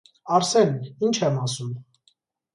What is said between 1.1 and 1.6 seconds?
եմ